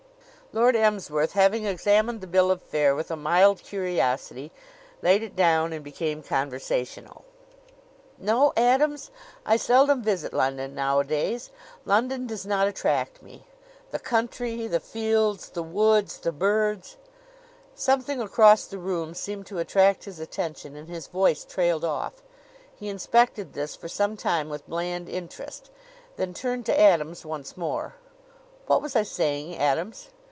[0.53, 4.51] Lord Emsworth, having examined the bill of fare with a mild curiosity,
[5.01, 7.23] laid it down and became conversational.
[8.17, 9.11] "No, Adams;
[9.45, 11.51] I seldom visit London nowadays.
[11.85, 13.45] London does not attract me.
[13.91, 16.97] The country the fields the woods the birds"
[17.73, 22.15] Something across the room seemed to attract his attention and his voice trailed off.
[22.77, 25.69] He inspected this for some time with bland interest,
[26.17, 27.95] then turned to Adams once more.
[28.65, 30.09] "What was I saying, Adams?"